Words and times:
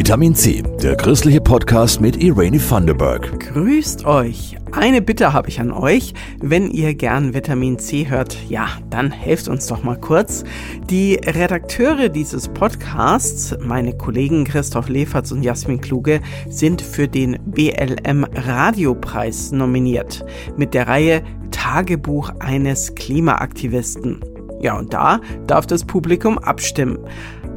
Vitamin 0.00 0.34
C, 0.34 0.62
der 0.82 0.96
christliche 0.96 1.42
Podcast 1.42 2.00
mit 2.00 2.16
Irene 2.16 2.58
Thunderberg. 2.58 3.38
Grüßt 3.38 4.06
euch. 4.06 4.56
Eine 4.72 5.02
Bitte 5.02 5.34
habe 5.34 5.50
ich 5.50 5.60
an 5.60 5.70
euch. 5.70 6.14
Wenn 6.40 6.70
ihr 6.70 6.94
gern 6.94 7.34
Vitamin 7.34 7.78
C 7.78 8.08
hört, 8.08 8.34
ja, 8.48 8.68
dann 8.88 9.10
helft 9.10 9.46
uns 9.48 9.66
doch 9.66 9.82
mal 9.82 10.00
kurz. 10.00 10.42
Die 10.88 11.16
Redakteure 11.16 12.08
dieses 12.08 12.48
Podcasts, 12.48 13.54
meine 13.60 13.92
Kollegen 13.92 14.44
Christoph 14.44 14.88
Leferz 14.88 15.32
und 15.32 15.42
Jasmin 15.42 15.82
Kluge, 15.82 16.22
sind 16.48 16.80
für 16.80 17.06
den 17.06 17.38
BLM 17.44 18.24
Radiopreis 18.24 19.52
nominiert. 19.52 20.24
Mit 20.56 20.72
der 20.72 20.88
Reihe 20.88 21.22
Tagebuch 21.50 22.30
eines 22.38 22.94
Klimaaktivisten. 22.94 24.24
Ja, 24.62 24.78
und 24.78 24.94
da 24.94 25.20
darf 25.46 25.66
das 25.66 25.84
Publikum 25.84 26.38
abstimmen. 26.38 27.00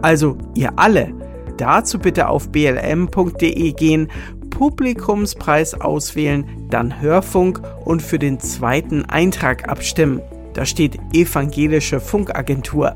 Also 0.02 0.38
ihr 0.56 0.78
alle. 0.78 1.23
Dazu 1.58 2.00
bitte 2.00 2.28
auf 2.28 2.50
blm.de 2.50 3.72
gehen, 3.74 4.10
Publikumspreis 4.50 5.74
auswählen, 5.74 6.46
dann 6.70 7.02
Hörfunk 7.02 7.62
und 7.86 8.02
für 8.02 8.20
den 8.20 8.40
zweiten 8.40 9.06
Eintrag 9.06 9.68
abstimmen. 9.68 10.22
Da 10.54 10.66
steht 10.66 11.00
Evangelische 11.12 12.00
Funkagentur. 12.00 12.96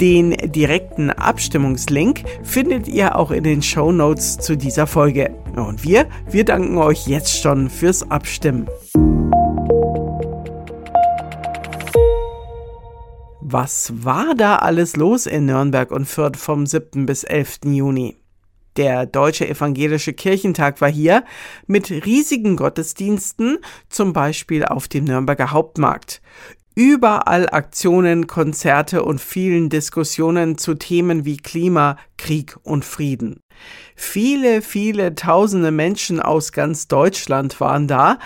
Den 0.00 0.32
direkten 0.52 1.10
Abstimmungslink 1.10 2.24
findet 2.42 2.88
ihr 2.88 3.16
auch 3.16 3.30
in 3.30 3.44
den 3.44 3.62
Show 3.62 3.92
Notes 3.92 4.38
zu 4.38 4.56
dieser 4.56 4.86
Folge. 4.86 5.30
Und 5.56 5.84
wir, 5.84 6.06
wir 6.28 6.44
danken 6.44 6.78
euch 6.78 7.06
jetzt 7.06 7.40
schon 7.40 7.70
fürs 7.70 8.10
Abstimmen. 8.10 8.66
Was 13.56 13.92
war 14.02 14.34
da 14.34 14.56
alles 14.56 14.96
los 14.96 15.26
in 15.26 15.46
Nürnberg 15.46 15.92
und 15.92 16.06
Fürth 16.06 16.36
vom 16.36 16.66
7. 16.66 17.06
bis 17.06 17.22
11. 17.22 17.60
Juni? 17.66 18.16
Der 18.76 19.06
Deutsche 19.06 19.48
Evangelische 19.48 20.12
Kirchentag 20.12 20.80
war 20.80 20.90
hier 20.90 21.22
mit 21.68 21.88
riesigen 21.88 22.56
Gottesdiensten, 22.56 23.58
zum 23.88 24.12
Beispiel 24.12 24.64
auf 24.64 24.88
dem 24.88 25.04
Nürnberger 25.04 25.52
Hauptmarkt. 25.52 26.20
Überall 26.74 27.48
Aktionen, 27.48 28.26
Konzerte 28.26 29.04
und 29.04 29.20
vielen 29.20 29.68
Diskussionen 29.68 30.58
zu 30.58 30.74
Themen 30.74 31.24
wie 31.24 31.36
Klima, 31.36 31.96
Krieg 32.18 32.56
und 32.64 32.84
Frieden. 32.84 33.38
Viele, 33.94 34.62
viele 34.62 35.14
tausende 35.14 35.70
Menschen 35.70 36.18
aus 36.18 36.50
ganz 36.50 36.88
Deutschland 36.88 37.60
waren 37.60 37.86
da, 37.86 38.18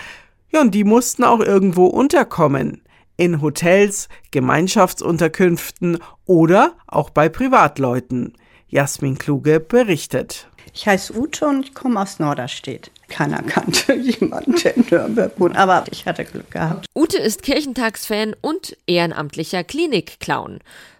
ja, 0.51 0.61
und 0.61 0.73
die 0.73 0.85
mussten 0.85 1.23
auch 1.23 1.41
irgendwo 1.41 1.85
unterkommen 1.85 2.81
in 3.19 3.41
Hotels, 3.41 4.07
Gemeinschaftsunterkünften 4.31 5.99
oder 6.25 6.75
auch 6.87 7.09
bei 7.09 7.27
Privatleuten. 7.27 8.33
Jasmin 8.69 9.17
Kluge 9.17 9.59
berichtet. 9.59 10.47
Ich 10.73 10.87
heiße 10.87 11.13
Ute 11.17 11.47
und 11.47 11.65
ich 11.65 11.73
komme 11.73 11.99
aus 11.99 12.19
Norderstedt. 12.19 12.91
Keiner 13.09 13.41
kannte 13.41 13.93
jemanden, 13.95 14.55
der 14.63 14.77
in 14.77 14.85
Nürnberg 14.89 15.37
wohnt, 15.37 15.57
aber 15.57 15.83
ich 15.91 16.05
hatte 16.05 16.23
Glück 16.23 16.49
gehabt. 16.51 16.85
Ute 16.95 17.17
ist 17.17 17.43
Kirchentagsfan 17.43 18.35
und 18.39 18.77
ehrenamtlicher 18.87 19.65
Klinikclown. 19.65 20.59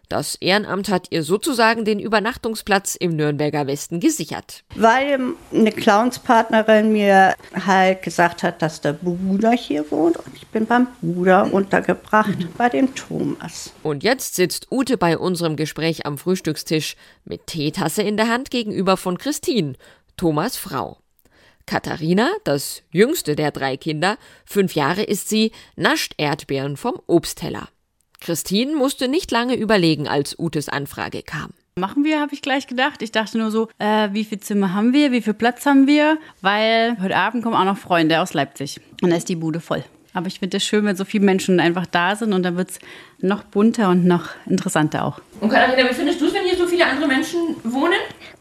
Das 0.09 0.33
Ehrenamt 0.35 0.89
hat 0.89 1.07
ihr 1.11 1.21
sozusagen 1.21 1.85
den 1.85 1.99
Übernachtungsplatz 1.99 2.95
im 2.95 3.15
Nürnberger 3.15 3.67
Westen 3.67 3.99
gesichert. 3.99 4.63
Weil 4.73 5.19
eine 5.53 5.71
Clownspartnerin 5.71 6.91
mir 6.91 7.35
halt 7.53 8.01
gesagt 8.01 8.41
hat, 8.41 8.63
dass 8.63 8.81
der 8.81 8.93
Bruder 8.93 9.51
hier 9.51 9.89
wohnt 9.91 10.17
und 10.17 10.35
ich 10.35 10.47
bin 10.47 10.65
beim 10.65 10.87
Bruder 10.99 11.53
untergebracht, 11.53 12.35
bei 12.57 12.69
dem 12.69 12.95
Thomas. 12.95 13.71
Und 13.83 14.03
jetzt 14.03 14.35
sitzt 14.35 14.71
Ute 14.71 14.97
bei 14.97 15.15
unserem 15.15 15.55
Gespräch 15.55 16.07
am 16.07 16.17
Frühstückstisch 16.17 16.95
mit 17.23 17.45
Teetasse 17.45 18.01
in 18.01 18.17
der 18.17 18.29
Hand 18.29 18.49
gegenüber 18.49 18.97
von 18.97 19.19
Christine, 19.19 19.73
Thomas 20.17 20.57
Frau. 20.57 20.97
Katharina, 21.67 22.31
das 22.45 22.81
jüngste 22.89 23.35
der 23.35 23.51
drei 23.51 23.77
Kinder, 23.77 24.17
fünf 24.43 24.73
Jahre 24.73 25.03
ist 25.03 25.29
sie, 25.29 25.51
nascht 25.75 26.15
Erdbeeren 26.17 26.77
vom 26.77 26.99
Obstteller. 27.05 27.69
Christine 28.21 28.75
musste 28.75 29.07
nicht 29.07 29.31
lange 29.31 29.55
überlegen, 29.55 30.07
als 30.07 30.37
Utes 30.37 30.69
Anfrage 30.69 31.23
kam. 31.23 31.51
Machen 31.75 32.03
wir, 32.03 32.19
habe 32.19 32.33
ich 32.33 32.41
gleich 32.41 32.67
gedacht. 32.67 33.01
Ich 33.01 33.11
dachte 33.11 33.37
nur 33.37 33.51
so, 33.51 33.69
äh, 33.79 34.09
wie 34.11 34.25
viel 34.25 34.39
Zimmer 34.39 34.73
haben 34.73 34.91
wir, 34.91 35.13
wie 35.13 35.21
viel 35.21 35.33
Platz 35.33 35.65
haben 35.65 35.87
wir, 35.87 36.17
weil 36.41 36.97
heute 37.01 37.15
Abend 37.15 37.43
kommen 37.43 37.55
auch 37.55 37.63
noch 37.63 37.77
Freunde 37.77 38.19
aus 38.19 38.33
Leipzig 38.33 38.81
und 39.01 39.09
da 39.09 39.15
ist 39.15 39.29
die 39.29 39.37
Bude 39.37 39.61
voll. 39.61 39.83
Aber 40.13 40.27
ich 40.27 40.39
finde 40.39 40.57
es 40.57 40.65
schön, 40.65 40.83
wenn 40.85 40.95
so 40.95 41.05
viele 41.05 41.23
Menschen 41.23 41.59
einfach 41.59 41.85
da 41.85 42.15
sind 42.15 42.33
und 42.33 42.43
dann 42.43 42.57
wird 42.57 42.71
es 42.71 42.79
noch 43.19 43.43
bunter 43.43 43.89
und 43.89 44.05
noch 44.05 44.29
interessanter 44.47 45.05
auch. 45.05 45.21
Und 45.39 45.49
Katharina, 45.49 45.89
wie 45.89 45.93
findest 45.93 46.19
du 46.19 46.25
es, 46.25 46.33
wenn 46.33 46.43
hier 46.43 46.57
so 46.57 46.67
viele 46.67 46.85
andere 46.85 47.07
Menschen 47.07 47.55
wohnen? 47.63 47.99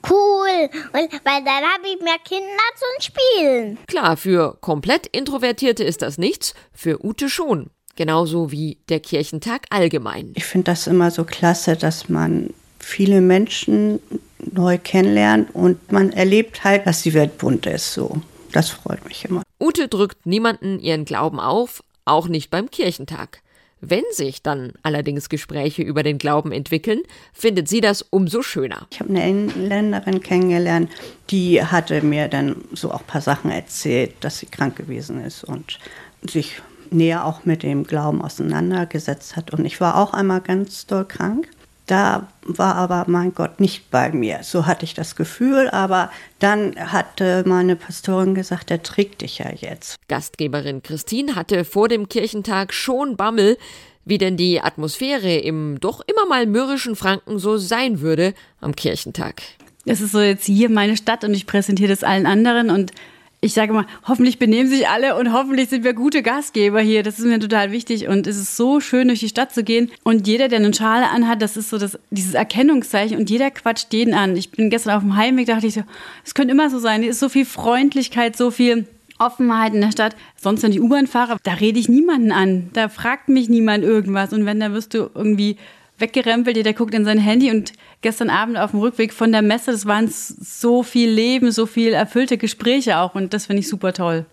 Cool, 0.08 0.70
und 0.92 1.12
weil 1.24 1.44
dann 1.44 1.62
habe 1.62 1.86
ich 1.86 2.02
mehr 2.02 2.18
Kinder 2.24 2.46
zum 2.74 3.00
Spielen. 3.00 3.78
Klar, 3.86 4.16
für 4.16 4.56
komplett 4.60 5.06
Introvertierte 5.08 5.84
ist 5.84 6.02
das 6.02 6.18
nichts, 6.18 6.54
für 6.72 7.04
Ute 7.04 7.28
schon 7.28 7.70
genauso 7.98 8.52
wie 8.52 8.78
der 8.88 9.00
Kirchentag 9.00 9.66
allgemein. 9.70 10.32
Ich 10.36 10.44
finde 10.44 10.66
das 10.66 10.86
immer 10.86 11.10
so 11.10 11.24
klasse, 11.24 11.76
dass 11.76 12.08
man 12.08 12.50
viele 12.78 13.20
Menschen 13.20 13.98
neu 14.52 14.78
kennenlernt 14.78 15.52
und 15.52 15.90
man 15.90 16.12
erlebt 16.12 16.62
halt, 16.62 16.86
dass 16.86 17.02
die 17.02 17.12
Welt 17.12 17.38
bunt 17.38 17.66
ist. 17.66 17.92
So, 17.92 18.22
das 18.52 18.70
freut 18.70 19.04
mich 19.04 19.24
immer. 19.24 19.42
Ute 19.60 19.88
drückt 19.88 20.26
niemanden 20.26 20.78
ihren 20.78 21.04
Glauben 21.04 21.40
auf, 21.40 21.82
auch 22.04 22.28
nicht 22.28 22.50
beim 22.50 22.70
Kirchentag. 22.70 23.42
Wenn 23.80 24.04
sich 24.12 24.42
dann 24.42 24.72
allerdings 24.82 25.28
Gespräche 25.28 25.82
über 25.82 26.04
den 26.04 26.18
Glauben 26.18 26.52
entwickeln, 26.52 27.00
findet 27.32 27.68
sie 27.68 27.80
das 27.80 28.02
umso 28.02 28.42
schöner. 28.42 28.86
Ich 28.92 29.00
habe 29.00 29.10
eine 29.10 29.22
Engländerin 29.22 30.20
kennengelernt, 30.20 30.90
die 31.30 31.62
hatte 31.64 32.00
mir 32.02 32.28
dann 32.28 32.64
so 32.72 32.92
auch 32.92 33.00
ein 33.00 33.06
paar 33.06 33.20
Sachen 33.22 33.50
erzählt, 33.50 34.14
dass 34.20 34.38
sie 34.38 34.46
krank 34.46 34.76
gewesen 34.76 35.24
ist 35.24 35.42
und 35.42 35.78
sich 36.28 36.60
näher 36.92 37.24
auch 37.24 37.44
mit 37.44 37.62
dem 37.62 37.84
Glauben 37.84 38.22
auseinandergesetzt 38.22 39.36
hat. 39.36 39.52
Und 39.52 39.64
ich 39.64 39.80
war 39.80 39.96
auch 39.96 40.12
einmal 40.12 40.40
ganz 40.40 40.86
doll 40.86 41.04
krank. 41.04 41.48
Da 41.86 42.28
war 42.42 42.74
aber 42.74 43.04
mein 43.06 43.32
Gott 43.32 43.60
nicht 43.60 43.90
bei 43.90 44.10
mir. 44.12 44.40
So 44.42 44.66
hatte 44.66 44.84
ich 44.84 44.92
das 44.92 45.16
Gefühl, 45.16 45.70
aber 45.70 46.10
dann 46.38 46.76
hatte 46.76 47.44
meine 47.46 47.76
Pastorin 47.76 48.34
gesagt, 48.34 48.70
er 48.70 48.82
trägt 48.82 49.22
dich 49.22 49.38
ja 49.38 49.50
jetzt. 49.50 49.96
Gastgeberin 50.06 50.82
Christine 50.82 51.34
hatte 51.34 51.64
vor 51.64 51.88
dem 51.88 52.10
Kirchentag 52.10 52.74
schon 52.74 53.16
Bammel, 53.16 53.56
wie 54.04 54.18
denn 54.18 54.36
die 54.36 54.60
Atmosphäre 54.60 55.36
im 55.36 55.80
doch 55.80 56.02
immer 56.06 56.26
mal 56.26 56.46
mürrischen 56.46 56.94
Franken 56.94 57.38
so 57.38 57.56
sein 57.56 58.00
würde 58.00 58.34
am 58.60 58.76
Kirchentag. 58.76 59.40
Es 59.86 60.02
ist 60.02 60.12
so 60.12 60.20
jetzt 60.20 60.44
hier 60.44 60.68
meine 60.68 60.96
Stadt 60.96 61.24
und 61.24 61.32
ich 61.32 61.46
präsentiere 61.46 61.88
das 61.88 62.04
allen 62.04 62.26
anderen 62.26 62.68
und 62.68 62.92
ich 63.40 63.52
sage 63.52 63.72
mal, 63.72 63.86
hoffentlich 64.06 64.40
benehmen 64.40 64.68
sich 64.68 64.88
alle 64.88 65.16
und 65.16 65.32
hoffentlich 65.32 65.68
sind 65.68 65.84
wir 65.84 65.94
gute 65.94 66.22
Gastgeber 66.22 66.80
hier. 66.80 67.04
Das 67.04 67.20
ist 67.20 67.24
mir 67.24 67.38
total 67.38 67.70
wichtig 67.70 68.08
und 68.08 68.26
es 68.26 68.36
ist 68.36 68.56
so 68.56 68.80
schön, 68.80 69.08
durch 69.08 69.20
die 69.20 69.28
Stadt 69.28 69.54
zu 69.54 69.62
gehen. 69.62 69.92
Und 70.02 70.26
jeder, 70.26 70.48
der 70.48 70.58
eine 70.58 70.74
Schale 70.74 71.08
anhat, 71.08 71.40
das 71.40 71.56
ist 71.56 71.70
so 71.70 71.78
das, 71.78 71.98
dieses 72.10 72.34
Erkennungszeichen 72.34 73.16
und 73.16 73.30
jeder 73.30 73.52
quatscht 73.52 73.92
jeden 73.92 74.12
an. 74.12 74.36
Ich 74.36 74.50
bin 74.50 74.70
gestern 74.70 74.96
auf 74.96 75.02
dem 75.02 75.14
Heimweg, 75.14 75.46
dachte 75.46 75.68
ich 75.68 75.74
so, 75.74 75.82
es 76.24 76.34
könnte 76.34 76.52
immer 76.52 76.68
so 76.68 76.80
sein. 76.80 77.04
Es 77.04 77.10
ist 77.10 77.20
so 77.20 77.28
viel 77.28 77.44
Freundlichkeit, 77.44 78.36
so 78.36 78.50
viel 78.50 78.88
Offenheit 79.18 79.72
in 79.72 79.82
der 79.82 79.92
Stadt. 79.92 80.16
Sonst, 80.36 80.64
wenn 80.64 80.72
ich 80.72 80.80
U-Bahn 80.80 81.06
fahre, 81.06 81.36
da 81.44 81.52
rede 81.52 81.78
ich 81.78 81.88
niemanden 81.88 82.32
an. 82.32 82.70
Da 82.72 82.88
fragt 82.88 83.28
mich 83.28 83.48
niemand 83.48 83.84
irgendwas. 83.84 84.32
Und 84.32 84.46
wenn, 84.46 84.58
dann 84.58 84.74
wirst 84.74 84.94
du 84.94 85.10
irgendwie 85.14 85.58
weggerempelt, 86.00 86.56
jeder 86.56 86.72
guckt 86.72 86.94
in 86.94 87.04
sein 87.04 87.18
Handy 87.18 87.50
und 87.50 87.72
gestern 88.00 88.30
Abend 88.30 88.58
auf 88.58 88.70
dem 88.72 88.80
Rückweg 88.80 89.12
von 89.12 89.32
der 89.32 89.42
Messe, 89.42 89.72
das 89.72 89.86
waren 89.86 90.08
so 90.08 90.82
viel 90.82 91.10
Leben, 91.10 91.50
so 91.50 91.66
viel 91.66 91.92
erfüllte 91.92 92.38
Gespräche 92.38 92.98
auch 92.98 93.14
und 93.14 93.34
das 93.34 93.46
finde 93.46 93.60
ich 93.60 93.68
super 93.68 93.92
toll. 93.92 94.26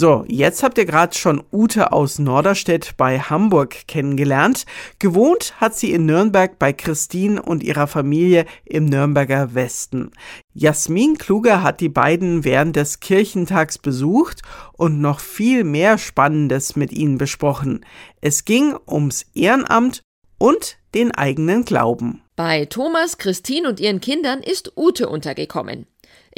So, 0.00 0.24
jetzt 0.28 0.62
habt 0.62 0.78
ihr 0.78 0.84
gerade 0.84 1.18
schon 1.18 1.42
Ute 1.52 1.90
aus 1.90 2.20
Norderstedt 2.20 2.96
bei 2.96 3.18
Hamburg 3.18 3.88
kennengelernt. 3.88 4.64
Gewohnt 5.00 5.54
hat 5.60 5.74
sie 5.74 5.90
in 5.90 6.06
Nürnberg 6.06 6.56
bei 6.56 6.72
Christine 6.72 7.42
und 7.42 7.64
ihrer 7.64 7.88
Familie 7.88 8.46
im 8.64 8.84
Nürnberger 8.84 9.56
Westen. 9.56 10.12
Jasmin 10.54 11.18
Kluger 11.18 11.64
hat 11.64 11.80
die 11.80 11.88
beiden 11.88 12.44
während 12.44 12.76
des 12.76 13.00
Kirchentags 13.00 13.76
besucht 13.76 14.42
und 14.74 15.00
noch 15.00 15.18
viel 15.18 15.64
mehr 15.64 15.98
Spannendes 15.98 16.76
mit 16.76 16.92
ihnen 16.92 17.18
besprochen. 17.18 17.84
Es 18.20 18.44
ging 18.44 18.76
ums 18.86 19.26
Ehrenamt 19.34 20.02
und 20.38 20.78
den 20.94 21.10
eigenen 21.10 21.64
Glauben. 21.64 22.22
Bei 22.36 22.66
Thomas, 22.66 23.18
Christine 23.18 23.68
und 23.68 23.80
ihren 23.80 24.00
Kindern 24.00 24.44
ist 24.44 24.74
Ute 24.76 25.08
untergekommen. 25.08 25.88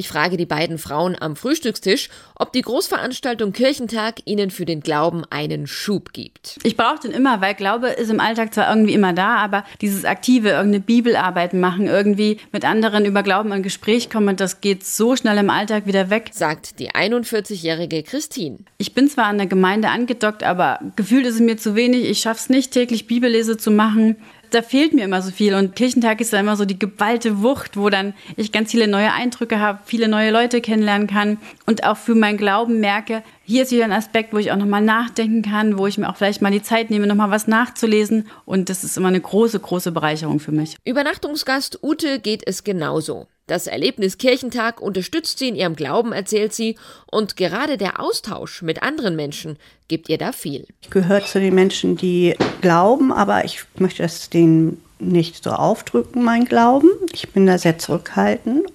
Ich 0.01 0.09
frage 0.09 0.39
die 0.39 0.47
beiden 0.47 0.79
Frauen 0.79 1.15
am 1.21 1.37
Frühstückstisch, 1.37 2.09
ob 2.35 2.55
die 2.55 2.63
Großveranstaltung 2.63 3.53
Kirchentag 3.53 4.21
ihnen 4.25 4.51
für 4.51 4.65
den 4.65 4.81
Glauben 4.81 5.25
einen 5.29 5.67
Schub 5.67 6.15
gibt. 6.15 6.57
Ich 6.63 6.79
brauche 6.79 7.01
den 7.01 7.11
immer, 7.11 7.43
weil 7.43 7.55
Glaube 7.55 7.89
ist 7.89 8.09
im 8.09 8.19
Alltag 8.19 8.55
zwar 8.55 8.71
irgendwie 8.71 8.95
immer 8.95 9.13
da, 9.13 9.37
aber 9.37 9.63
dieses 9.83 10.07
aktive, 10.07 10.49
irgendeine 10.49 10.81
Bibelarbeit 10.81 11.53
machen, 11.53 11.87
irgendwie 11.87 12.39
mit 12.51 12.65
anderen 12.65 13.05
über 13.05 13.23
Glauben 13.23 13.53
in 13.53 13.63
Gespräch 13.63 14.09
kommen, 14.09 14.37
das 14.37 14.63
geht 14.63 14.87
so 14.87 15.17
schnell 15.17 15.37
im 15.37 15.51
Alltag 15.51 15.85
wieder 15.85 16.09
weg. 16.09 16.31
Sagt 16.33 16.79
die 16.79 16.93
41-jährige 16.93 18.03
Christine. 18.03 18.57
Ich 18.79 18.95
bin 18.95 19.07
zwar 19.07 19.27
an 19.27 19.37
der 19.37 19.49
Gemeinde 19.49 19.91
angedockt, 19.91 20.45
aber 20.45 20.81
gefühlt 20.97 21.27
ist 21.27 21.35
es 21.35 21.41
mir 21.41 21.59
zu 21.59 21.75
wenig. 21.75 22.09
Ich 22.09 22.21
schaffe 22.21 22.41
es 22.41 22.49
nicht, 22.49 22.73
täglich 22.73 23.07
Bibellese 23.07 23.59
zu 23.59 23.71
machen 23.71 24.17
da 24.51 24.63
fehlt 24.63 24.93
mir 24.93 25.05
immer 25.05 25.23
so 25.23 25.31
viel. 25.31 25.55
Und 25.55 25.77
Kirchentag 25.77 26.21
ist 26.21 26.33
da 26.33 26.41
immer 26.41 26.57
so 26.57 26.65
die 26.65 26.79
geballte 26.79 27.43
Wucht, 27.43 27.77
wo 27.77 27.89
dann 27.91 28.15
ich 28.37 28.53
ganz 28.53 28.71
viele 28.71 28.89
neue 28.89 29.13
Eindrücke 29.13 29.61
habe, 29.61 29.81
viele 29.85 30.09
neue 30.09 30.31
Leute 30.31 30.61
kennenlernen 30.61 31.07
kann 31.07 31.39
und 31.67 31.85
auch 31.85 31.97
für 31.97 32.15
meinen 32.15 32.37
Glauben 32.37 32.81
merke, 32.81 33.23
hier 33.45 33.63
ist 33.63 33.73
wieder 33.73 33.85
ein 33.85 33.93
Aspekt, 33.93 34.33
wo 34.33 34.39
ich 34.39 34.53
auch 34.53 34.57
nochmal 34.57 34.83
nachdenken 34.83 35.43
kann, 35.43 35.77
wo 35.77 35.87
ich 35.89 35.99
mir 35.99 36.09
auch 36.09 36.17
vielleicht 36.17 36.41
mal 36.41 36.53
die 36.53 36.63
Zeit 36.63 36.91
nehme, 36.91 37.09
nochmal 37.09 37.31
was 37.31 37.49
nachzulesen. 37.49 38.29
Und 38.45 38.69
das 38.69 38.85
ist 38.85 38.97
immer 38.97 39.09
eine 39.09 39.21
große, 39.21 39.59
große 39.59 39.91
Bereicherung 39.91 40.39
für 40.39 40.53
mich. 40.53 40.77
Übernachtungsgast 40.85 41.83
Ute 41.83 42.21
geht 42.21 42.47
es 42.47 42.63
genauso. 42.63 43.27
Das 43.51 43.67
Erlebnis 43.67 44.17
Kirchentag 44.17 44.81
unterstützt 44.81 45.41
sie 45.41 45.49
in 45.49 45.57
ihrem 45.57 45.75
Glauben, 45.75 46.13
erzählt 46.13 46.53
sie, 46.53 46.79
und 47.11 47.37
gerade 47.37 47.79
der 47.79 47.99
Austausch 47.99 48.63
mit 48.63 48.85
anderen 48.85 49.17
Menschen 49.17 49.59
gibt 49.89 50.09
ihr 50.09 50.19
da 50.19 50.31
viel. 50.31 50.69
Ich 50.83 50.91
gehöre 50.91 51.25
zu 51.25 51.41
den 51.41 51.57
Menschen, 51.57 51.97
die 51.97 52.37
glauben, 52.61 53.11
aber 53.11 53.45
ich 53.45 53.65
möchte 53.77 54.05
es 54.05 54.31
denen 54.31 54.81
nicht 55.01 55.43
so 55.43 55.51
aufdrücken, 55.51 56.23
mein 56.23 56.45
Glauben. 56.45 56.91
Ich 57.13 57.31
bin 57.31 57.45
da 57.45 57.59
sehr 57.59 57.77
zurückhaltend. 57.77 58.69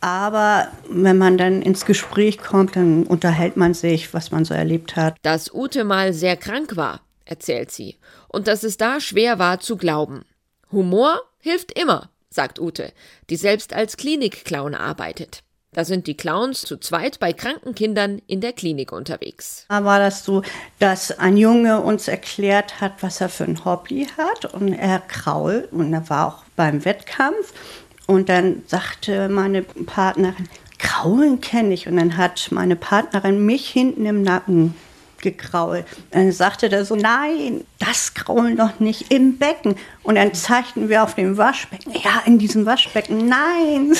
Aber 0.00 0.68
wenn 0.88 1.18
man 1.18 1.36
dann 1.36 1.60
ins 1.60 1.84
Gespräch 1.84 2.38
kommt, 2.38 2.76
dann 2.76 3.02
unterhält 3.02 3.56
man 3.56 3.74
sich, 3.74 4.14
was 4.14 4.30
man 4.30 4.44
so 4.44 4.54
erlebt 4.54 4.94
hat. 4.94 5.16
Dass 5.22 5.52
Ute 5.52 5.82
mal 5.82 6.12
sehr 6.12 6.36
krank 6.36 6.76
war, 6.76 7.00
erzählt 7.24 7.72
sie, 7.72 7.96
und 8.28 8.46
dass 8.46 8.62
es 8.62 8.76
da 8.76 9.00
schwer 9.00 9.40
war 9.40 9.58
zu 9.58 9.76
glauben. 9.76 10.24
Humor 10.70 11.20
hilft 11.40 11.76
immer, 11.76 12.09
sagt 12.30 12.60
Ute, 12.60 12.92
die 13.28 13.36
selbst 13.36 13.74
als 13.74 13.96
Klinikclown 13.96 14.74
arbeitet. 14.74 15.42
Da 15.72 15.84
sind 15.84 16.08
die 16.08 16.16
Clowns 16.16 16.62
zu 16.62 16.78
zweit 16.78 17.20
bei 17.20 17.32
kranken 17.32 17.76
Kindern 17.76 18.20
in 18.26 18.40
der 18.40 18.52
Klinik 18.52 18.90
unterwegs. 18.90 19.66
Da 19.68 19.84
war 19.84 20.00
das 20.00 20.24
so, 20.24 20.42
dass 20.80 21.16
ein 21.16 21.36
Junge 21.36 21.80
uns 21.80 22.08
erklärt 22.08 22.80
hat, 22.80 22.94
was 23.02 23.20
er 23.20 23.28
für 23.28 23.44
ein 23.44 23.64
Hobby 23.64 24.08
hat 24.16 24.52
und 24.52 24.72
er 24.72 24.98
krault 24.98 25.72
und 25.72 25.92
er 25.92 26.08
war 26.10 26.26
auch 26.26 26.44
beim 26.56 26.84
Wettkampf 26.84 27.52
und 28.06 28.28
dann 28.28 28.64
sagte 28.66 29.28
meine 29.28 29.62
Partnerin, 29.62 30.48
Kraulen 30.78 31.40
kenne 31.40 31.74
ich 31.74 31.86
und 31.86 31.96
dann 31.96 32.16
hat 32.16 32.48
meine 32.50 32.74
Partnerin 32.74 33.44
mich 33.44 33.68
hinten 33.68 34.06
im 34.06 34.22
Nacken 34.22 34.74
gekrault. 35.20 35.84
Dann 36.10 36.32
sagte 36.32 36.68
der 36.68 36.84
so, 36.84 36.96
nein, 36.96 37.64
das 37.78 38.14
kraulen 38.14 38.56
doch 38.56 38.80
nicht 38.80 39.12
im 39.12 39.38
Becken. 39.38 39.76
Und 40.02 40.16
dann 40.16 40.34
zeigten 40.34 40.88
wir 40.88 41.02
auf 41.02 41.14
dem 41.14 41.36
Waschbecken, 41.36 41.92
ja, 41.92 42.22
in 42.26 42.38
diesem 42.38 42.66
Waschbecken, 42.66 43.28
nein. 43.28 43.94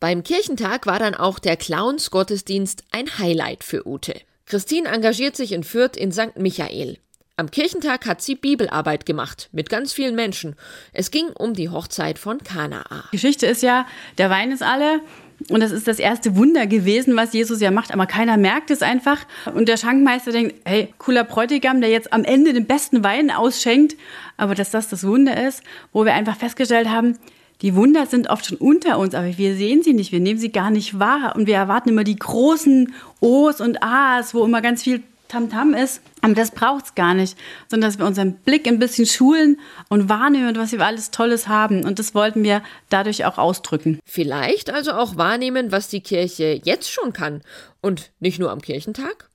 Beim 0.00 0.22
Kirchentag 0.22 0.86
war 0.86 0.98
dann 0.98 1.14
auch 1.14 1.38
der 1.38 1.56
Clowns-Gottesdienst 1.56 2.84
ein 2.90 3.18
Highlight 3.18 3.64
für 3.64 3.86
Ute. 3.86 4.14
Christine 4.46 4.88
engagiert 4.88 5.36
sich 5.36 5.52
in 5.52 5.62
Fürth 5.62 5.96
in 5.96 6.10
St. 6.10 6.36
Michael. 6.36 6.98
Am 7.36 7.50
Kirchentag 7.50 8.04
hat 8.04 8.20
sie 8.20 8.34
Bibelarbeit 8.34 9.06
gemacht 9.06 9.48
mit 9.52 9.70
ganz 9.70 9.92
vielen 9.94 10.14
Menschen. 10.14 10.56
Es 10.92 11.10
ging 11.10 11.28
um 11.28 11.54
die 11.54 11.70
Hochzeit 11.70 12.18
von 12.18 12.38
Kanaa. 12.44 13.04
Geschichte 13.12 13.46
ist 13.46 13.62
ja, 13.62 13.86
der 14.18 14.28
Wein 14.28 14.52
ist 14.52 14.62
alle 14.62 15.00
und 15.48 15.60
das 15.60 15.70
ist 15.70 15.88
das 15.88 15.98
erste 15.98 16.36
Wunder 16.36 16.66
gewesen, 16.66 17.16
was 17.16 17.32
Jesus 17.32 17.60
ja 17.60 17.70
macht, 17.70 17.92
aber 17.92 18.06
keiner 18.06 18.36
merkt 18.36 18.70
es 18.70 18.82
einfach. 18.82 19.18
Und 19.54 19.68
der 19.68 19.76
Schankmeister 19.76 20.32
denkt, 20.32 20.54
hey, 20.64 20.92
cooler 20.98 21.24
Bräutigam, 21.24 21.80
der 21.80 21.90
jetzt 21.90 22.12
am 22.12 22.24
Ende 22.24 22.52
den 22.52 22.66
besten 22.66 23.02
Wein 23.02 23.30
ausschenkt. 23.30 23.96
Aber 24.36 24.54
dass 24.54 24.70
das 24.70 24.88
das 24.88 25.06
Wunder 25.06 25.46
ist, 25.46 25.62
wo 25.92 26.04
wir 26.04 26.14
einfach 26.14 26.36
festgestellt 26.36 26.88
haben, 26.88 27.16
die 27.62 27.74
Wunder 27.74 28.06
sind 28.06 28.30
oft 28.30 28.46
schon 28.46 28.58
unter 28.58 28.98
uns, 28.98 29.14
aber 29.14 29.36
wir 29.36 29.54
sehen 29.54 29.82
sie 29.82 29.92
nicht, 29.92 30.12
wir 30.12 30.20
nehmen 30.20 30.38
sie 30.38 30.50
gar 30.50 30.70
nicht 30.70 30.98
wahr 30.98 31.34
und 31.36 31.46
wir 31.46 31.56
erwarten 31.56 31.90
immer 31.90 32.04
die 32.04 32.16
großen 32.16 32.94
O's 33.20 33.60
und 33.60 33.82
A's, 33.82 34.34
wo 34.34 34.44
immer 34.44 34.62
ganz 34.62 34.82
viel 34.82 35.02
Tamtam 35.30 35.72
-Tam 35.72 35.82
ist. 35.82 36.02
Aber 36.20 36.34
das 36.34 36.50
braucht 36.50 36.86
es 36.86 36.94
gar 36.94 37.14
nicht, 37.14 37.36
sondern 37.68 37.90
dass 37.90 37.98
wir 37.98 38.06
unseren 38.06 38.34
Blick 38.34 38.66
ein 38.66 38.78
bisschen 38.78 39.06
schulen 39.06 39.58
und 39.88 40.08
wahrnehmen, 40.08 40.56
was 40.56 40.72
wir 40.72 40.84
alles 40.84 41.10
Tolles 41.10 41.48
haben. 41.48 41.84
Und 41.84 41.98
das 41.98 42.14
wollten 42.14 42.42
wir 42.42 42.62
dadurch 42.88 43.24
auch 43.24 43.38
ausdrücken. 43.38 44.00
Vielleicht 44.04 44.70
also 44.70 44.92
auch 44.92 45.16
wahrnehmen, 45.16 45.72
was 45.72 45.88
die 45.88 46.02
Kirche 46.02 46.60
jetzt 46.64 46.90
schon 46.90 47.12
kann 47.12 47.42
und 47.80 48.10
nicht 48.20 48.38
nur 48.38 48.50
am 48.50 48.60
Kirchentag? 48.60 49.30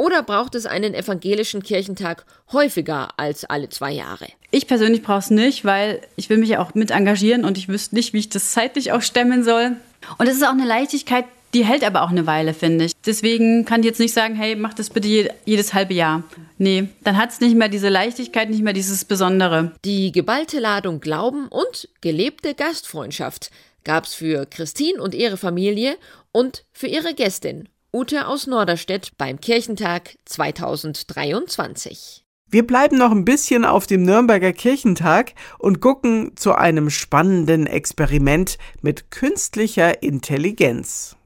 Oder 0.00 0.22
braucht 0.22 0.54
es 0.54 0.64
einen 0.64 0.94
evangelischen 0.94 1.62
Kirchentag 1.62 2.24
häufiger 2.52 3.10
als 3.18 3.44
alle 3.44 3.68
zwei 3.68 3.92
Jahre? 3.92 4.28
Ich 4.50 4.66
persönlich 4.66 5.02
brauche 5.02 5.18
es 5.18 5.28
nicht, 5.28 5.66
weil 5.66 6.00
ich 6.16 6.30
will 6.30 6.38
mich 6.38 6.48
ja 6.48 6.60
auch 6.60 6.74
mit 6.74 6.90
engagieren 6.90 7.44
und 7.44 7.58
ich 7.58 7.68
wüsste 7.68 7.96
nicht, 7.96 8.14
wie 8.14 8.20
ich 8.20 8.30
das 8.30 8.52
zeitlich 8.52 8.92
auch 8.92 9.02
stemmen 9.02 9.44
soll. 9.44 9.76
Und 10.16 10.26
es 10.26 10.36
ist 10.36 10.44
auch 10.44 10.52
eine 10.52 10.64
Leichtigkeit, 10.64 11.26
die 11.54 11.64
hält 11.64 11.84
aber 11.84 12.02
auch 12.02 12.10
eine 12.10 12.26
Weile, 12.26 12.54
finde 12.54 12.84
ich. 12.86 12.92
Deswegen 13.04 13.64
kann 13.64 13.80
ich 13.80 13.86
jetzt 13.86 14.00
nicht 14.00 14.14
sagen, 14.14 14.34
hey, 14.34 14.56
mach 14.56 14.74
das 14.74 14.90
bitte 14.90 15.34
jedes 15.44 15.74
halbe 15.74 15.94
Jahr. 15.94 16.22
Nee, 16.58 16.88
dann 17.02 17.16
hat 17.16 17.30
es 17.30 17.40
nicht 17.40 17.56
mehr 17.56 17.68
diese 17.68 17.88
Leichtigkeit, 17.88 18.50
nicht 18.50 18.62
mehr 18.62 18.72
dieses 18.72 19.04
Besondere. 19.04 19.72
Die 19.84 20.12
geballte 20.12 20.60
Ladung 20.60 21.00
Glauben 21.00 21.48
und 21.48 21.88
gelebte 22.00 22.54
Gastfreundschaft 22.54 23.50
gab 23.84 24.04
es 24.04 24.14
für 24.14 24.46
Christine 24.46 25.02
und 25.02 25.14
ihre 25.14 25.36
Familie 25.36 25.96
und 26.32 26.64
für 26.72 26.86
ihre 26.86 27.14
Gästin, 27.14 27.68
Ute 27.92 28.28
aus 28.28 28.46
Norderstedt, 28.46 29.12
beim 29.18 29.40
Kirchentag 29.40 30.16
2023. 30.26 32.24
Wir 32.52 32.66
bleiben 32.66 32.98
noch 32.98 33.12
ein 33.12 33.24
bisschen 33.24 33.64
auf 33.64 33.86
dem 33.86 34.02
Nürnberger 34.02 34.52
Kirchentag 34.52 35.34
und 35.58 35.80
gucken 35.80 36.32
zu 36.36 36.52
einem 36.54 36.90
spannenden 36.90 37.66
Experiment 37.66 38.58
mit 38.82 39.10
künstlicher 39.10 40.02
Intelligenz. 40.02 41.16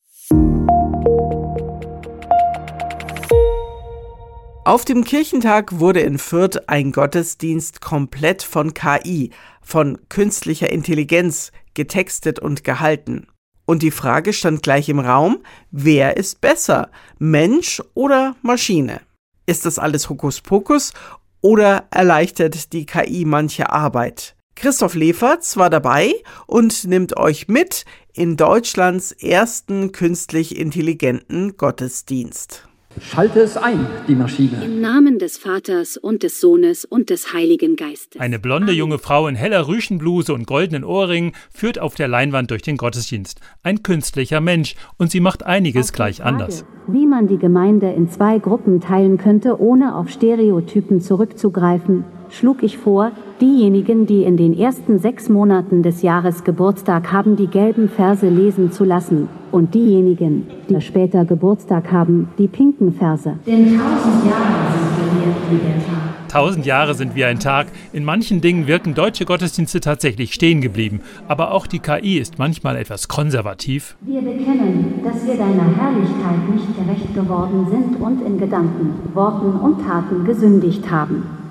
Auf 4.66 4.86
dem 4.86 5.04
Kirchentag 5.04 5.78
wurde 5.78 6.00
in 6.00 6.16
Fürth 6.16 6.69
ein 6.69 6.90
Gottesdienst 6.90 7.82
komplett 7.82 8.42
von 8.42 8.72
KI, 8.72 9.31
von 9.60 9.98
künstlicher 10.08 10.70
Intelligenz, 10.70 11.52
getextet 11.75 12.38
und 12.38 12.64
gehalten. 12.64 13.26
Und 13.66 13.82
die 13.82 13.90
Frage 13.90 14.32
stand 14.32 14.62
gleich 14.62 14.88
im 14.88 15.00
Raum, 15.00 15.38
wer 15.70 16.16
ist 16.16 16.40
besser, 16.40 16.90
Mensch 17.19 17.82
oder 17.92 18.37
Maschine? 18.40 19.02
Ist 19.44 19.66
das 19.66 19.78
alles 19.78 20.08
Hokuspokus 20.08 20.94
oder 21.42 21.84
erleichtert 21.90 22.72
die 22.72 22.87
KI 22.87 23.26
manche 23.26 23.70
Arbeit? 23.70 24.34
Christoph 24.56 24.94
Leferz 24.94 25.56
war 25.56 25.68
dabei 25.68 26.14
und 26.46 26.86
nimmt 26.86 27.16
euch 27.16 27.48
mit 27.48 27.84
in 28.12 28.36
Deutschlands 28.36 29.12
ersten 29.12 29.92
künstlich 29.92 30.56
intelligenten 30.56 31.56
Gottesdienst. 31.56 32.68
Schalte 33.00 33.40
es 33.40 33.56
ein, 33.56 33.84
die 34.06 34.14
Maschine. 34.14 34.64
Im 34.64 34.80
Namen 34.80 35.18
des 35.18 35.36
Vaters 35.36 35.96
und 35.96 36.22
des 36.22 36.40
Sohnes 36.40 36.84
und 36.84 37.10
des 37.10 37.32
Heiligen 37.32 37.74
Geistes. 37.74 38.20
Eine 38.20 38.38
blonde 38.38 38.72
junge 38.72 38.98
Frau 38.98 39.26
in 39.26 39.34
heller 39.34 39.66
Rüschenbluse 39.66 40.32
und 40.32 40.46
goldenen 40.46 40.84
Ohrringen 40.84 41.32
führt 41.52 41.80
auf 41.80 41.96
der 41.96 42.06
Leinwand 42.06 42.52
durch 42.52 42.62
den 42.62 42.76
Gottesdienst. 42.76 43.40
Ein 43.64 43.82
künstlicher 43.82 44.40
Mensch 44.40 44.76
und 44.96 45.11
sie 45.11 45.18
macht 45.18 45.44
einiges 45.44 45.92
gleich 45.92 46.18
Frage, 46.18 46.28
anders. 46.28 46.64
Wie 46.87 47.06
man 47.06 47.26
die 47.26 47.38
Gemeinde 47.38 47.90
in 47.90 48.08
zwei 48.08 48.38
Gruppen 48.38 48.80
teilen 48.80 49.18
könnte, 49.18 49.61
ohne 49.61 49.96
auf 49.96 50.08
Stereotypen 50.08 51.00
zurückzugreifen, 51.00 52.04
schlug 52.35 52.62
ich 52.62 52.79
vor, 52.79 53.12
diejenigen, 53.41 54.07
die 54.07 54.25
in 54.25 54.37
den 54.37 54.59
ersten 54.59 54.99
sechs 54.99 55.29
Monaten 55.29 55.83
des 55.83 56.03
Jahres 56.03 56.45
Geburtstag 56.45 57.12
haben, 57.12 57.37
die 57.37 57.47
gelben 57.47 57.88
Verse 57.88 58.29
lesen 58.29 58.73
zu 58.73 58.85
lassen 58.85 59.29
und 59.53 59.75
diejenigen, 59.75 60.47
die 60.69 60.81
später 60.81 61.25
Geburtstag 61.25 61.93
haben, 61.93 62.29
die 62.38 62.49
pinken 62.49 62.93
Verse. 62.93 63.38
Denn 63.47 63.79
tausend 63.79 64.25
Jahre 64.26 64.73
sind 64.75 65.21
wir 65.21 65.59
wie 65.59 65.62
der 65.64 65.87
Tag. 65.87 66.29
Tausend 66.29 66.67
Jahre 66.67 66.95
sind 66.95 67.14
wie 67.14 67.25
ein 67.25 67.38
Tag. 67.38 67.69
In 67.93 68.05
manchen 68.05 68.41
Dingen 68.41 68.67
wirken 68.67 68.95
deutsche 68.95 69.25
Gottesdienste 69.25 69.79
tatsächlich 69.79 70.35
stehen 70.35 70.61
geblieben. 70.61 71.00
Aber 71.29 71.53
auch 71.53 71.69
die 71.69 71.79
KI 71.79 72.19
ist 72.19 72.41
manchmal 72.41 72.75
etwas 72.75 73.07
konservativ. 73.07 73.97
Wir 74.00 74.21
bekennen, 74.21 75.00
dass 75.05 75.25
wir 75.25 75.37
deiner 75.37 75.76
Herrlichkeit 75.76 76.49
nicht 76.53 76.76
gerecht 76.76 77.14
geworden 77.14 77.67
sind 77.71 78.00
und 78.00 78.26
in 78.26 78.41
Gedanken, 78.41 78.95
Worten 79.14 79.61
und 79.61 79.87
Taten 79.87 80.25
gesündigt 80.25 80.91
haben. 80.91 81.43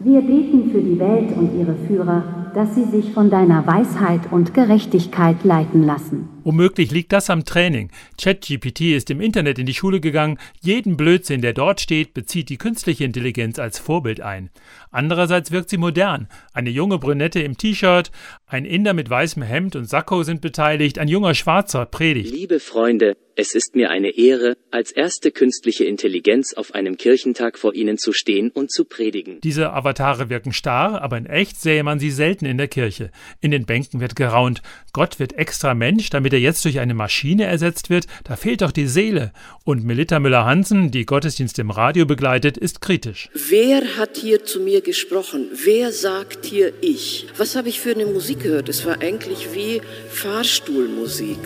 Wir 0.00 0.20
beten 0.20 0.70
für 0.70 0.80
die 0.80 0.96
Welt 1.00 1.36
und 1.36 1.58
ihre 1.58 1.74
Führer, 1.88 2.52
dass 2.54 2.72
sie 2.76 2.84
sich 2.84 3.12
von 3.12 3.30
deiner 3.30 3.66
Weisheit 3.66 4.30
und 4.30 4.54
Gerechtigkeit 4.54 5.42
leiten 5.42 5.82
lassen. 5.82 6.28
Womöglich 6.44 6.92
liegt 6.92 7.12
das 7.12 7.30
am 7.30 7.44
Training. 7.44 7.90
ChatGPT 8.16 8.94
ist 8.94 9.10
im 9.10 9.20
Internet 9.20 9.58
in 9.58 9.66
die 9.66 9.74
Schule 9.74 9.98
gegangen. 9.98 10.38
Jeden 10.60 10.96
Blödsinn, 10.96 11.40
der 11.40 11.52
dort 11.52 11.80
steht, 11.80 12.14
bezieht 12.14 12.48
die 12.48 12.58
künstliche 12.58 13.02
Intelligenz 13.02 13.58
als 13.58 13.80
Vorbild 13.80 14.20
ein. 14.20 14.50
Andererseits 14.90 15.50
wirkt 15.50 15.70
sie 15.70 15.78
modern. 15.78 16.28
Eine 16.52 16.70
junge 16.70 16.98
Brünette 16.98 17.40
im 17.40 17.56
T-Shirt, 17.56 18.10
ein 18.46 18.64
Inder 18.64 18.94
mit 18.94 19.10
weißem 19.10 19.42
Hemd 19.42 19.76
und 19.76 19.88
Sakko 19.88 20.22
sind 20.22 20.40
beteiligt, 20.40 20.98
ein 20.98 21.08
junger 21.08 21.34
Schwarzer 21.34 21.86
predigt. 21.86 22.32
Liebe 22.34 22.60
Freunde, 22.60 23.16
es 23.40 23.54
ist 23.54 23.76
mir 23.76 23.90
eine 23.90 24.18
Ehre, 24.18 24.56
als 24.72 24.90
erste 24.90 25.30
künstliche 25.30 25.84
Intelligenz 25.84 26.54
auf 26.54 26.74
einem 26.74 26.96
Kirchentag 26.96 27.56
vor 27.56 27.72
Ihnen 27.72 27.96
zu 27.96 28.12
stehen 28.12 28.50
und 28.50 28.72
zu 28.72 28.84
predigen. 28.84 29.40
Diese 29.44 29.72
Avatare 29.72 30.28
wirken 30.28 30.52
starr, 30.52 31.00
aber 31.02 31.18
in 31.18 31.26
echt 31.26 31.60
sähe 31.60 31.84
man 31.84 32.00
sie 32.00 32.10
selten 32.10 32.46
in 32.46 32.58
der 32.58 32.66
Kirche. 32.66 33.12
In 33.40 33.52
den 33.52 33.64
Bänken 33.64 34.00
wird 34.00 34.16
geraunt. 34.16 34.60
Gott 34.92 35.20
wird 35.20 35.34
extra 35.34 35.74
Mensch, 35.74 36.10
damit 36.10 36.32
er 36.32 36.40
jetzt 36.40 36.64
durch 36.64 36.80
eine 36.80 36.94
Maschine 36.94 37.44
ersetzt 37.44 37.90
wird, 37.90 38.06
da 38.24 38.34
fehlt 38.34 38.62
doch 38.62 38.72
die 38.72 38.88
Seele. 38.88 39.32
Und 39.64 39.84
Melitta 39.84 40.18
Müller-Hansen, 40.18 40.90
die 40.90 41.06
Gottesdienst 41.06 41.60
im 41.60 41.70
Radio 41.70 42.06
begleitet, 42.06 42.58
ist 42.58 42.80
kritisch. 42.80 43.30
Wer 43.34 43.98
hat 43.98 44.16
hier 44.16 44.44
zu 44.44 44.58
mir 44.58 44.80
gesprochen? 44.88 45.50
Wer 45.52 45.92
sagt 45.92 46.46
hier 46.46 46.72
ich? 46.80 47.26
Was 47.36 47.56
habe 47.56 47.68
ich 47.68 47.78
für 47.78 47.90
eine 47.90 48.06
Musik 48.06 48.44
gehört? 48.44 48.70
Es 48.70 48.86
war 48.86 49.02
eigentlich 49.02 49.52
wie 49.52 49.82
Fahrstuhlmusik. 50.10 51.36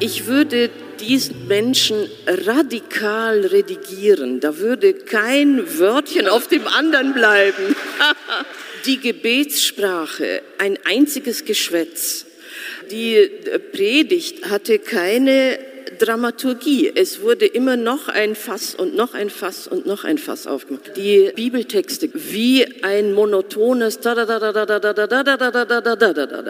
Ich 0.00 0.26
würde 0.26 0.70
diesen 0.98 1.46
Menschen 1.46 2.10
radikal 2.26 3.46
redigieren. 3.46 4.40
Da 4.40 4.58
würde 4.58 4.92
kein 4.92 5.78
Wörtchen 5.78 6.26
auf 6.26 6.48
dem 6.48 6.66
anderen 6.66 7.14
bleiben. 7.14 7.76
Die 8.86 8.98
Gebetssprache, 8.98 10.42
ein 10.58 10.78
einziges 10.84 11.44
Geschwätz. 11.44 12.26
Die 12.90 13.30
Predigt 13.72 14.50
hatte 14.50 14.80
keine 14.80 15.69
Dramaturgie. 15.98 16.90
Es 16.94 17.22
wurde 17.22 17.46
immer 17.46 17.76
noch 17.76 18.08
ein 18.08 18.34
Fass 18.34 18.74
und 18.74 18.96
noch 18.96 19.14
ein 19.14 19.30
Fass 19.30 19.66
und 19.66 19.86
noch 19.86 20.04
ein 20.04 20.18
Fass 20.18 20.46
aufgemacht. 20.46 20.96
Die 20.96 21.30
Bibeltexte 21.34 22.10
wie 22.14 22.66
ein 22.82 23.12
monotones 23.12 24.00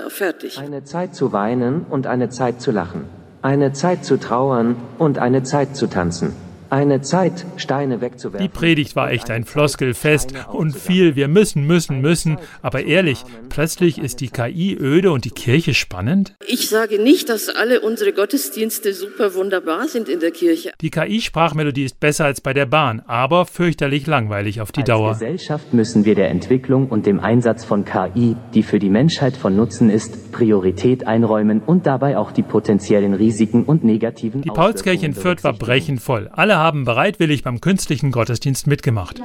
fertig. 0.08 0.58
Eine 0.58 0.84
Zeit 0.84 1.14
zu 1.14 1.32
weinen 1.32 1.86
und 1.88 2.06
eine 2.06 2.28
Zeit 2.28 2.60
zu 2.60 2.70
lachen. 2.70 3.04
Eine 3.42 3.72
Zeit 3.72 4.04
zu 4.04 4.18
trauern 4.18 4.76
und 4.98 5.18
eine 5.18 5.42
Zeit 5.42 5.76
zu 5.76 5.86
tanzen. 5.86 6.34
Eine 6.70 7.00
Zeit, 7.00 7.46
Steine 7.56 8.00
wegzuwerfen. 8.00 8.46
Die 8.46 8.48
Predigt 8.48 8.94
war 8.94 9.10
echt 9.10 9.28
ein 9.28 9.44
Floskelfest 9.44 10.32
und 10.52 10.76
viel 10.76 11.16
wir 11.16 11.26
müssen, 11.26 11.66
müssen, 11.66 12.00
müssen. 12.00 12.38
Aber 12.62 12.84
ehrlich, 12.84 13.24
plötzlich 13.48 13.98
ist 13.98 14.20
die 14.20 14.28
KI 14.28 14.76
öde 14.80 15.10
und 15.10 15.24
die 15.24 15.32
Kirche 15.32 15.74
spannend? 15.74 16.36
Ich 16.46 16.68
sage 16.68 17.02
nicht, 17.02 17.28
dass 17.28 17.48
alle 17.48 17.80
unsere 17.80 18.12
Gottesdienste 18.12 18.94
super 18.94 19.34
wunderbar 19.34 19.88
sind 19.88 20.08
in 20.08 20.20
der 20.20 20.30
Kirche. 20.30 20.70
Die 20.80 20.90
KI-Sprachmelodie 20.90 21.84
ist 21.84 21.98
besser 21.98 22.26
als 22.26 22.40
bei 22.40 22.52
der 22.52 22.66
Bahn, 22.66 23.02
aber 23.04 23.46
fürchterlich 23.46 24.06
langweilig 24.06 24.60
auf 24.60 24.70
die 24.70 24.82
Als 24.82 24.88
Dauer. 24.88 25.12
Gesellschaft 25.14 25.74
müssen 25.74 26.04
wir 26.04 26.14
der 26.14 26.30
Entwicklung 26.30 26.86
und 26.86 27.04
dem 27.04 27.18
Einsatz 27.18 27.64
von 27.64 27.84
KI, 27.84 28.36
die 28.54 28.62
für 28.62 28.78
die 28.78 28.90
Menschheit 28.90 29.36
von 29.36 29.56
Nutzen 29.56 29.90
ist, 29.90 30.30
Priorität 30.30 31.04
einräumen 31.04 31.62
und 31.66 31.86
dabei 31.86 32.16
auch 32.16 32.30
die 32.30 32.42
potenziellen 32.42 33.14
Risiken 33.14 33.64
und 33.64 33.82
negativen 33.82 34.42
Die 34.42 34.50
Paulskirche 34.50 35.04
in 35.04 35.14
Fürth 35.14 35.42
war 35.42 35.52
brechend 35.52 36.00
voll. 36.00 36.28
Alle 36.32 36.59
haben 36.60 36.84
bereitwillig 36.84 37.42
beim 37.42 37.60
künstlichen 37.60 38.12
Gottesdienst 38.12 38.66
mitgemacht. 38.66 39.20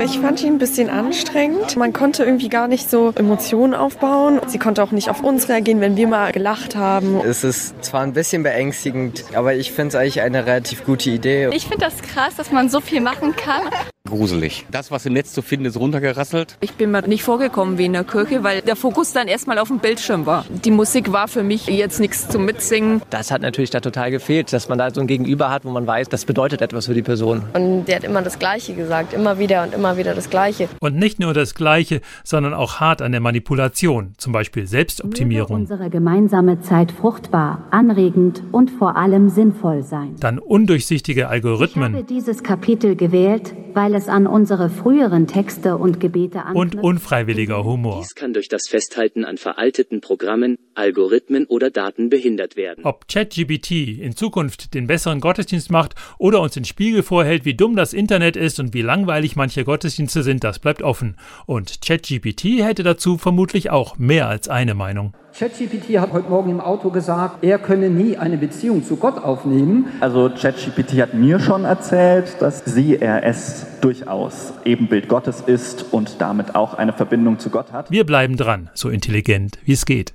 Ich 0.00 0.18
fand 0.18 0.42
ihn 0.42 0.54
ein 0.54 0.58
bisschen 0.58 0.90
anstrengend. 0.90 1.76
Man 1.76 1.94
konnte 1.94 2.24
irgendwie 2.24 2.50
gar 2.50 2.68
nicht 2.68 2.90
so 2.90 3.12
Emotionen 3.14 3.74
aufbauen. 3.74 4.40
Sie 4.46 4.58
konnte 4.58 4.82
auch 4.82 4.90
nicht 4.90 5.08
auf 5.08 5.22
uns 5.22 5.48
reagieren, 5.48 5.80
wenn 5.80 5.96
wir 5.96 6.08
mal 6.08 6.30
gelacht 6.32 6.76
haben. 6.76 7.20
Es 7.24 7.42
ist 7.42 7.82
zwar 7.82 8.02
ein 8.02 8.12
bisschen 8.12 8.42
beängstigend, 8.42 9.24
aber 9.34 9.54
ich 9.54 9.72
finde 9.72 9.88
es 9.88 9.94
eigentlich 9.94 10.20
eine 10.20 10.44
relativ 10.44 10.84
gute 10.84 11.08
Idee. 11.08 11.48
Ich 11.54 11.66
finde 11.66 11.86
das 11.86 12.02
krass, 12.02 12.36
dass 12.36 12.52
man 12.52 12.68
so 12.68 12.80
viel 12.80 13.00
machen 13.00 13.34
kann. 13.34 13.62
Gruselig. 14.14 14.66
Das, 14.70 14.90
was 14.90 15.06
im 15.06 15.14
Netz 15.14 15.32
zu 15.32 15.40
finden 15.40 15.64
ist, 15.64 15.78
runtergerasselt. 15.78 16.58
Ich 16.60 16.74
bin 16.74 16.90
mir 16.90 17.00
nicht 17.08 17.22
vorgekommen 17.22 17.78
wie 17.78 17.86
in 17.86 17.94
der 17.94 18.04
Kirche, 18.04 18.44
weil 18.44 18.60
der 18.60 18.76
Fokus 18.76 19.14
dann 19.14 19.28
erstmal 19.28 19.58
auf 19.58 19.68
dem 19.68 19.78
Bildschirm 19.78 20.26
war. 20.26 20.44
Die 20.62 20.70
Musik 20.70 21.10
war 21.10 21.26
für 21.26 21.42
mich 21.42 21.68
jetzt 21.68 22.00
nichts 22.00 22.28
zum 22.28 22.44
Mitsingen. 22.44 23.00
Das 23.08 23.30
hat 23.30 23.40
natürlich 23.40 23.70
da 23.70 23.80
total 23.80 24.10
gefehlt, 24.10 24.52
dass 24.52 24.68
man 24.68 24.76
da 24.76 24.90
so 24.92 25.00
ein 25.00 25.06
Gegenüber 25.06 25.48
hat, 25.48 25.64
wo 25.64 25.70
man 25.70 25.86
weiß, 25.86 26.10
das 26.10 26.26
bedeutet 26.26 26.60
etwas 26.60 26.84
für 26.84 26.92
die 26.92 27.00
Person. 27.00 27.44
Und 27.54 27.86
der 27.86 27.96
hat 27.96 28.04
immer 28.04 28.20
das 28.20 28.38
Gleiche 28.38 28.74
gesagt, 28.74 29.14
immer 29.14 29.38
wieder 29.38 29.62
und 29.62 29.72
immer 29.72 29.96
wieder 29.96 30.14
das 30.14 30.28
Gleiche. 30.28 30.68
Und 30.80 30.96
nicht 30.96 31.18
nur 31.18 31.32
das 31.32 31.54
Gleiche, 31.54 32.02
sondern 32.24 32.52
auch 32.52 32.80
hart 32.80 33.00
an 33.00 33.12
der 33.12 33.22
Manipulation, 33.22 34.12
zum 34.18 34.34
Beispiel 34.34 34.64
Möge 34.64 34.68
Selbstoptimierung. 34.70 35.60
unsere 35.60 35.88
gemeinsame 35.88 36.60
Zeit 36.60 36.92
fruchtbar, 36.92 37.68
anregend 37.70 38.42
und 38.52 38.70
vor 38.70 38.96
allem 38.98 39.30
sinnvoll 39.30 39.82
sein. 39.82 40.16
Dann 40.20 40.38
undurchsichtige 40.38 41.20
Ich 41.20 41.24
habe 41.24 41.32
Algorithmen 41.32 42.04
dieses 42.04 42.42
Kapitel 42.42 42.96
gewählt, 42.96 43.54
weil 43.72 43.93
es 43.94 44.08
an 44.08 44.26
unsere 44.26 44.68
früheren 44.68 45.26
Texte 45.26 45.76
und 45.76 46.00
Gebete 46.00 46.38
und 46.38 46.56
anknüpft. 46.56 46.84
unfreiwilliger 46.84 47.64
Humor. 47.64 48.00
Dies 48.00 48.14
kann 48.14 48.32
durch 48.32 48.48
das 48.48 48.68
Festhalten 48.68 49.24
an 49.24 49.38
veralteten 49.38 50.00
Programmen, 50.00 50.56
Algorithmen 50.74 51.46
oder 51.46 51.70
Daten 51.70 52.10
behindert 52.10 52.56
werden. 52.56 52.84
Ob 52.84 53.08
ChatGPT 53.08 53.98
in 54.00 54.14
Zukunft 54.14 54.74
den 54.74 54.86
besseren 54.86 55.20
Gottesdienst 55.20 55.70
macht 55.70 55.94
oder 56.18 56.40
uns 56.40 56.54
den 56.54 56.64
Spiegel 56.64 57.02
vorhält, 57.02 57.44
wie 57.44 57.54
dumm 57.54 57.76
das 57.76 57.92
Internet 57.92 58.36
ist 58.36 58.60
und 58.60 58.74
wie 58.74 58.82
langweilig 58.82 59.36
manche 59.36 59.64
Gottesdienste 59.64 60.22
sind, 60.22 60.44
das 60.44 60.58
bleibt 60.58 60.82
offen. 60.82 61.16
Und 61.46 61.80
ChatGPT 61.80 62.60
hätte 62.62 62.82
dazu 62.82 63.16
vermutlich 63.16 63.70
auch 63.70 63.96
mehr 63.96 64.28
als 64.28 64.48
eine 64.48 64.74
Meinung. 64.74 65.14
ChatGPT 65.36 65.98
hat 65.98 66.12
heute 66.12 66.28
Morgen 66.28 66.48
im 66.48 66.60
Auto 66.60 66.90
gesagt, 66.90 67.42
er 67.42 67.58
könne 67.58 67.90
nie 67.90 68.16
eine 68.16 68.36
Beziehung 68.36 68.84
zu 68.84 68.94
Gott 68.94 69.18
aufnehmen. 69.18 69.86
Also 69.98 70.30
ChatGPT 70.30 71.00
hat 71.00 71.14
mir 71.14 71.40
schon 71.40 71.64
erzählt, 71.64 72.36
dass 72.40 72.64
sie 72.64 72.94
RS 73.02 73.66
durchaus 73.80 74.52
Ebenbild 74.64 75.08
Gottes 75.08 75.40
ist 75.40 75.92
und 75.92 76.20
damit 76.20 76.54
auch 76.54 76.74
eine 76.74 76.92
Verbindung 76.92 77.40
zu 77.40 77.50
Gott 77.50 77.72
hat. 77.72 77.90
Wir 77.90 78.06
bleiben 78.06 78.36
dran, 78.36 78.70
so 78.74 78.88
intelligent 78.88 79.58
wie 79.64 79.72
es 79.72 79.86
geht. 79.86 80.14